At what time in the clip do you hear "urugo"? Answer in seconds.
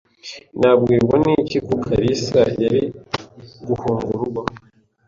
4.13-4.41